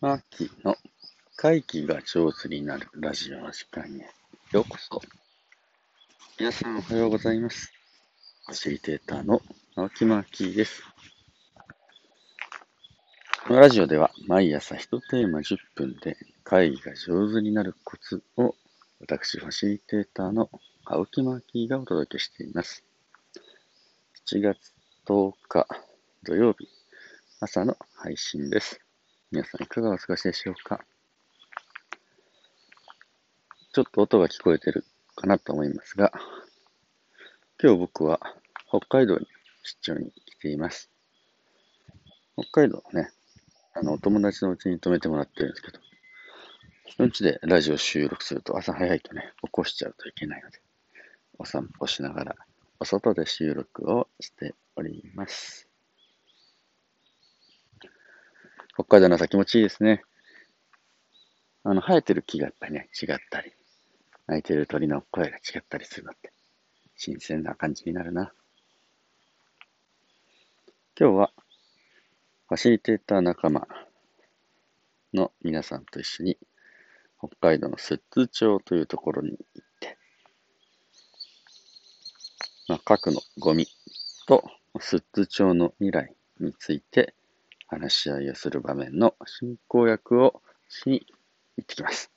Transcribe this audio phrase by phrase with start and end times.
[0.00, 0.76] マーキーの
[1.34, 4.08] 会議が上手になるラジオの時間へ
[4.52, 5.02] ようこそ。
[6.38, 7.72] 皆さんおはようございます。
[8.46, 9.42] ファシリテーターの
[9.74, 10.84] 青木マーキーです。
[13.48, 18.54] このラジオでは毎朝1テーマ10分で会議が上手になるコツを
[19.00, 20.48] 私ファシリテーターの
[20.84, 22.84] 青木マーキーがお届けしています。
[24.30, 24.72] 7月
[25.08, 25.66] 10日
[26.22, 26.68] 土曜日
[27.40, 28.87] 朝の配信です。
[29.30, 30.80] 皆さんいかがお過ごしでしょうか？
[33.74, 34.86] ちょっと音が聞こえてる
[35.16, 36.12] かなと思いますが、
[37.62, 38.20] 今日僕は
[38.70, 39.26] 北海道に
[39.82, 40.90] 出張に来ています。
[42.38, 43.10] 北海道ね、
[43.74, 45.78] あの、お友達のうちに泊めてもらってるんですけど、
[46.96, 50.58] そのうちでラジオ収録すると朝早いとね、起こしちゃうといけないので、
[51.38, 52.36] お散歩しながら、
[52.80, 55.67] お外で収録をしております。
[58.78, 60.04] 北海道の朝気持ちいいですね。
[61.64, 63.52] あの、生えてる木がやっぱりね、違ったり、
[64.28, 66.32] 鳴いてる鳥の声が違ったりするのって、
[66.94, 68.32] 新鮮な感じになるな。
[70.96, 71.32] 今日は、
[72.46, 73.66] ファシリテーター仲間
[75.12, 76.38] の皆さんと一緒に、
[77.18, 79.98] 北海道の摂津町というところに行って、
[82.68, 83.66] まあ、核のゴミ
[84.28, 84.44] と
[84.78, 87.16] 摂津町の未来について
[87.68, 91.06] 話し合いをする場面の進行役をしに
[91.56, 92.10] 行ってきます。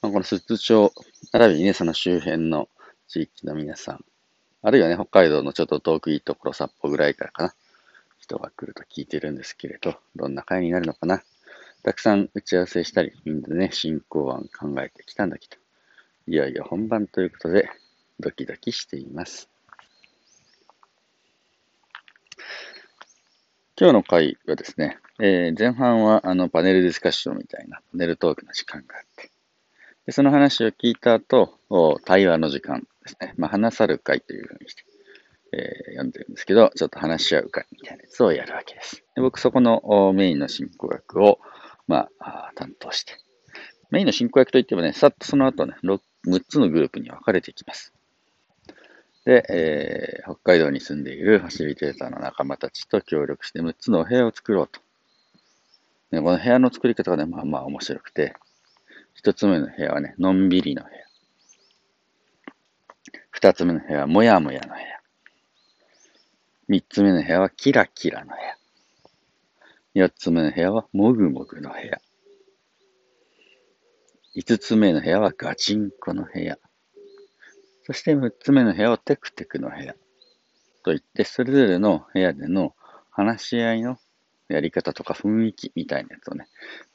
[0.00, 0.92] まあ、この寿都町、
[1.32, 2.68] 並びにね、その周辺の
[3.08, 4.04] 地域の皆さん、
[4.62, 7.54] あるいはね、北海道のちょっと遠くいいところ、札幌ぐらいからかな、
[8.18, 11.22] 人が来ると聞いてるんですけれど、どんな会になるのかな。
[11.82, 15.56] たくさん打ち合わせしたり、みんなでね、進行案考えてきたんだけど、
[16.26, 17.68] いよいよ本番ということで、
[18.20, 19.48] ドキドキしています。
[23.80, 29.30] 今日の回はですね、えー、前半はあのパネルディスカッションみたいなパネルトークの時間があって、
[30.04, 31.60] でその話を聞いた後、
[32.04, 34.82] 対話の時間ですね、まあ、話さる会というふうにして、
[35.52, 39.04] えー、読んでるんですけど、ちょっと話し合う会みたいなやつをやるわけです。
[39.14, 41.38] で僕、そこのメインの進行役を、
[41.86, 43.12] まあ、担当して、
[43.92, 47.92] メインの進行役といってもね、さっとその後ね、6, 6つのグループに分かれていきます。
[49.28, 54.80] で、えー、北海道に住んでいるファシリテーターの仲間たちと協力して6つのお部屋を作ろうと。
[56.10, 58.34] でこの部屋の作り方がね、まあまあ面白くて、
[59.22, 60.96] 1つ目の部屋はね、のんびりの部屋。
[63.50, 64.86] 2つ目の部屋はもやもやの部屋。
[66.70, 68.32] 3つ目の部屋はキラキラの
[69.94, 70.06] 部屋。
[70.06, 72.00] 4つ目の部屋はもぐもぐの部屋。
[74.36, 76.56] 5つ目の部屋はガチンコの部屋。
[77.88, 79.94] そして6つ目の部屋をテクテクの部屋
[80.84, 82.74] といって、それぞれの部屋での
[83.10, 83.96] 話し合いの
[84.48, 86.48] やり方とか雰囲気みたいなやつをね、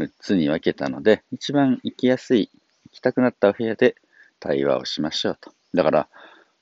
[0.00, 2.50] 6つに分けたので、一番行きやすい、
[2.86, 3.94] 行きたくなったお部屋で
[4.40, 5.52] 対話をしましょうと。
[5.74, 6.08] だから、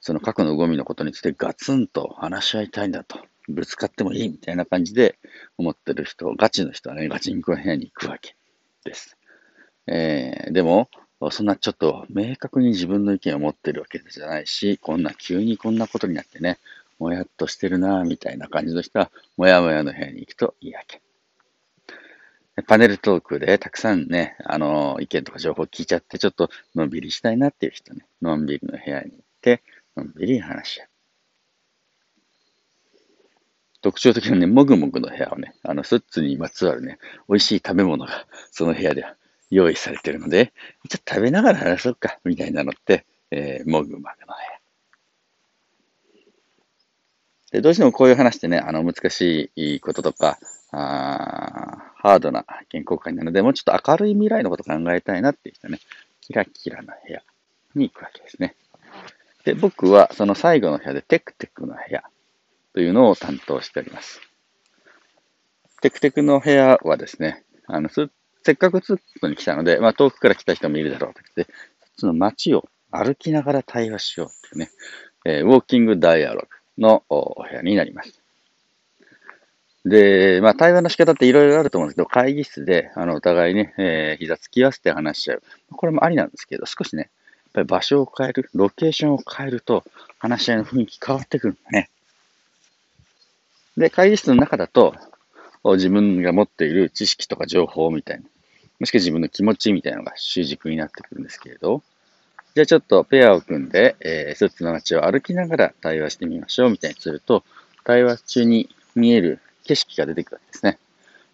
[0.03, 3.19] その過去のゴミのことについてガツンと話し合いたいんだと。
[3.49, 5.19] ぶつかってもいいみたいな感じで
[5.57, 8.37] 思ってる人、ガチの人はね、ガチンコ部屋に行くわけ
[8.85, 9.17] です。
[9.87, 10.91] えー、でも、
[11.31, 16.59] そんなちょっと明確に自分の意見を持ってるわけじゃないし、こんな急にこんなことになってね、
[16.99, 21.03] もやっとしてるなぁみたいな感じの人は、もやもやの部屋に行くといいわけ。
[22.67, 29.63] パネルトークでたくさんね、あの、意見とか情報聞いちゃって、ちょっとのんびりしたいなっていう人ね、のんびりの部屋に行って、
[29.97, 30.89] のんびり話し合う。
[33.81, 36.99] 特徴的なね、もぐもぐの部屋をね、あの、スッツにまつわるね、
[37.29, 39.15] 美味しい食べ物が、その部屋では
[39.51, 40.53] 用意されてるので、
[40.89, 44.59] ちょっと食べながら話そうか、みたいなのって、えー、もぐもぐの部屋。
[47.53, 50.39] で、どうしてもこういう話ってね、あの、難しいこととか、
[50.71, 55.81] あハードな健康会なので、もうちょっと明るい未来のこと考えたいなっていう人ね、
[56.21, 57.23] キラキラな部屋
[57.75, 58.55] に行くわけですね。
[59.45, 62.05] で、僕はその最後の部屋でテクテクの部屋
[62.75, 64.21] というのを担当しております。
[65.81, 67.89] テクテクの部屋はですね、あの、
[68.43, 71.53] せっかくツッツに来たので、まあ、遠くから来た人もいるだろうと言って、
[71.97, 74.71] その街を歩きながら対話しようっていうね、
[75.25, 76.47] えー、ウォーキングダイアロ
[76.77, 78.21] グのお部屋になります。
[79.85, 85.43] で、まあ、対話の仕方っていろいろあると思うんですけど、会議室で、あの、お互いね、えー、膝つき合わせて話しちゃう。
[85.71, 87.11] これもありなんですけど、少しね、やっ
[87.53, 89.85] ぱり場所を変える、ロケーションを変えると、
[90.19, 91.91] 話し合いの雰囲気変わってくるんだね。
[93.77, 94.95] で、会議室の中だと、
[95.65, 98.25] 自分が持っている知識とか情報みたいな、
[98.81, 101.83] もしくは自分の気持ちみたいなのが主軸になってくるんですけれど、
[102.55, 107.45] じゃあちょっとペアを組んで、えー、一つの街を歩きながら対話してみましょうみたいにすると、
[107.85, 110.79] 対話中に見える景色が出てくるわけですね。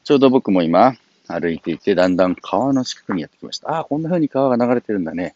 [0.04, 0.96] ちょうど僕も今、
[1.26, 3.70] 歩いていて、だんだん川の近くにやってきました。
[3.70, 5.34] ああ、こんな風に川が流れてるんだね。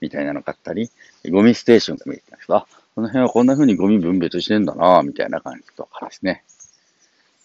[0.00, 0.90] みたいなのがあったり、
[1.30, 2.56] ゴミステーションが見えてきました。
[2.56, 6.44] あ、この辺はこんな風にゴミ分別してんだな、みたいな感じとかですね。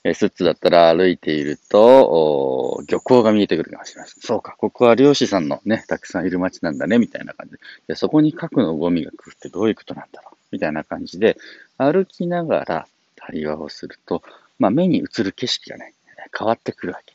[0.04, 4.22] えスッツだったら歩いていると、漁港が見えてくるかもしれません。
[4.22, 7.58] そうか、ここは漁師さんのね、たくさんいる街なんだね、みたいな感じ
[7.88, 7.96] で。
[7.96, 11.38] そこに核のゴミが来るってどういうことなんだろう、みたいな感じで、
[11.78, 14.24] 歩きながら対話をすると、
[14.58, 15.94] まあ、目に映る景色がね、
[16.38, 17.14] 変わってくるわけ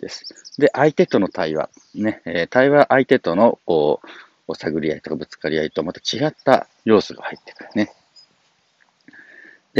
[0.00, 0.26] です。
[0.58, 4.00] で、相手との対話、ね、え対話相手との、こ
[4.48, 7.92] う、探り合いとかぶつかり合いとまた違った要素が入ってくるね。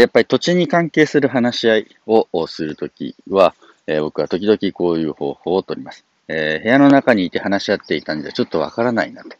[0.00, 3.54] やっぱり土地に関係する話し合いをするときは、
[3.88, 6.04] えー、僕は時々こういう方法をとります。
[6.28, 9.30] えー、部屋の中にいて話し合っていたんじゃちょっとわからないなと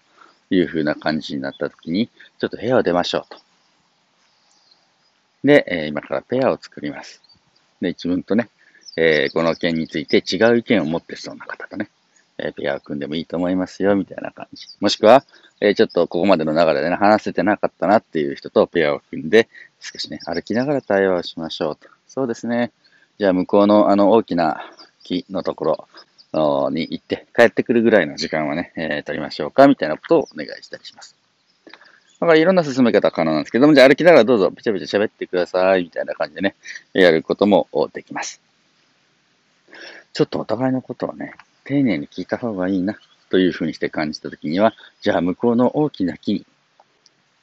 [0.51, 2.09] いうふうな感じになったときに、
[2.39, 3.39] ちょっと部屋を出ましょうと。
[5.45, 7.23] で、えー、今からペアを作ります。
[7.81, 8.49] で、自分とね、
[8.97, 11.89] え、この件について違う意見を持ってそうな方とね、
[12.37, 14.67] え、ペアを組んでもいいと思いますよ、みたいな感じ。
[14.81, 15.25] もしくは、
[15.61, 19.49] え、ちょっとここまでの流れでね、話せてなかったなっていう人とペアを組んで、
[19.81, 21.89] 少しね、歩きながら対話をしましょうと。
[22.07, 22.73] そうですね。
[23.19, 24.71] じゃあ向こうのあの大きな
[25.03, 25.89] 木のとこ
[26.33, 31.17] ろに行って帰ってくるぐらいの時間はね、えー、取りましょうか、みたいなことをお願いしたりします。
[32.21, 36.57] だからいろんな進め方は可能なんですけども、じゃあ歩きながらどうぞ、ぺちゃぺちゃ喋ってください、みたいな感じでね、
[36.93, 38.41] やることもできます。
[40.13, 41.35] ちょっとお互いのことをね、
[41.65, 42.99] 丁寧に聞いた方がいいな、
[43.31, 46.47] というふうにして感じたときには、じゃあ向こうの大きな木に、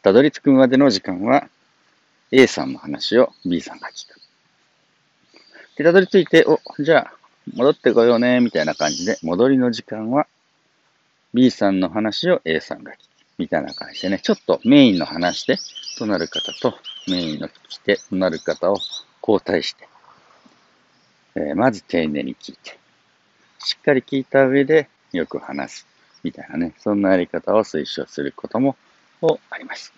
[0.02, 1.48] たどり着くまでの時間は、
[2.38, 4.20] A さんの話を B さんが聞く。
[5.78, 7.14] で、たどり着いて、お、じゃあ、
[7.54, 10.28] 戻ってこようね、みたいな感じで、戻りの時間は、
[11.34, 13.00] B さんの話を A さんが聞く。
[13.38, 15.58] みたいな感じでね、ちょっとメインの話で、
[15.98, 16.78] となる方と、
[17.08, 18.78] メインの聞き手となる方を
[19.26, 19.88] 交代して、
[21.36, 22.78] えー、まず丁寧に聞いて、
[23.60, 25.88] しっかり聞いた上でよく話す。
[26.24, 28.76] みたいなね、そんなやり方を推奨することも
[29.50, 29.94] あります。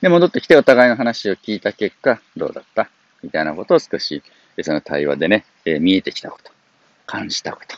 [0.00, 2.88] で、戻ってきてお互いの話を聞いた結果、どうだった？
[3.22, 4.22] みたいなことを少し、
[4.62, 6.52] その対話でね、えー、見えてきたこと、
[7.06, 7.76] 感じたこと。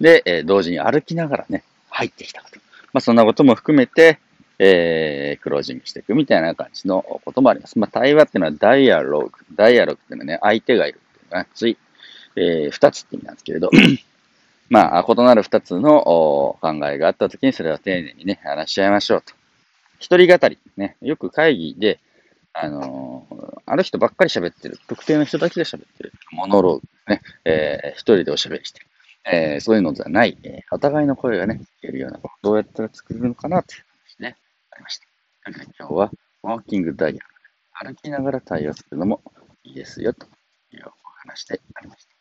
[0.00, 2.58] で、えー、同時に歩きながらね、入ってきたこと。
[2.92, 4.18] まあ、そんなことも含めて、
[4.58, 7.78] えー、クロージングしていくみたいな感じのこともあります。
[7.78, 9.30] まあ、対話っていうのはダイアログ。
[9.54, 11.78] ダイアログっていうのはね、相手がいるっていうのは、つい、
[12.36, 13.70] えー、二つって意味なんですけれど、
[14.70, 16.02] まあ、異なる二つの
[16.60, 19.34] 考えがあったときに、それは丁寧にね、話し合いましょうと。
[20.02, 20.58] 一人語り。
[20.76, 22.00] ね、よく会議で、
[22.52, 24.78] あのー、ある人ばっかり喋ってる。
[24.88, 26.12] 特定の人だけで喋ってる。
[26.32, 26.82] モノローグ。
[27.06, 28.86] ね、えー、一人でおしゃべりしてる。
[29.24, 33.84] えー、そういうのではない、えー、お互いの声がね、聞けるようなどうやったら作れるのかなという
[34.18, 34.36] 話ね、
[34.72, 35.06] ありました。
[35.78, 36.10] 今日は、
[36.42, 39.22] ウォーキングダイヤル、歩きながら対応するのも
[39.62, 40.26] いいですよ、と
[40.72, 40.90] いうお
[41.28, 42.12] 話でありました。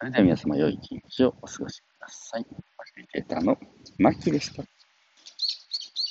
[0.00, 2.42] それでは皆様良い一日をお過ごしください。
[2.42, 3.56] ファシリテーターの
[3.98, 4.81] マッキーでした。